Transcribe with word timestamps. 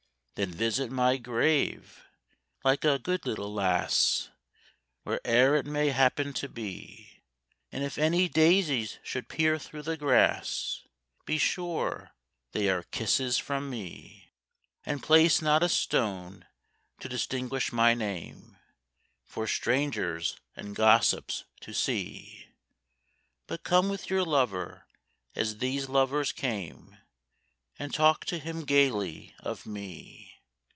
Then 0.35 0.53
visit 0.53 0.89
my 0.89 1.17
grave, 1.17 2.07
like 2.63 2.83
a 2.83 2.97
good 2.97 3.27
little 3.27 3.53
lass, 3.53 4.31
Where'er 5.03 5.55
it 5.55 5.67
may 5.67 5.89
happen 5.89 6.33
to 6.33 6.49
be, 6.49 7.21
And 7.71 7.83
if 7.83 7.99
any 7.99 8.27
daisies 8.27 8.97
should 9.03 9.29
peer 9.29 9.59
through 9.59 9.83
the 9.83 9.97
grass, 9.97 10.81
Be 11.25 11.37
sure 11.37 12.15
they 12.53 12.69
are 12.69 12.81
kisses 12.81 13.37
from 13.37 13.69
me. 13.69 14.31
And 14.83 15.03
place 15.03 15.43
not 15.43 15.61
a 15.61 15.69
stone 15.69 16.47
to 17.01 17.07
distinguish 17.07 17.71
my 17.71 17.93
name, 17.93 18.57
For 19.23 19.45
strangers 19.45 20.37
and 20.55 20.75
gossips 20.75 21.45
to 21.59 21.71
see, 21.71 22.47
But 23.45 23.63
come 23.63 23.89
with 23.89 24.09
your 24.09 24.23
lover 24.25 24.87
as 25.35 25.59
these 25.59 25.87
lovers 25.87 26.31
came, 26.31 26.97
And 27.77 27.93
talk 27.93 28.25
to 28.25 28.39
him 28.39 28.61
gaily 28.65 29.35
of 29.39 29.67
me. 29.67 30.29